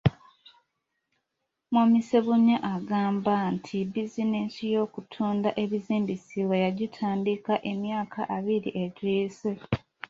Mwami 1.71 1.99
Ssebunya 2.03 2.57
agamba 2.73 3.35
nti 3.55 3.77
bizinensi 3.93 4.63
y’okutunda 4.73 5.49
ebizimbisibwa 5.63 6.55
yagitandika 6.65 7.53
emyaka 7.71 8.21
abiri 8.37 8.69
egiyise. 8.83 9.51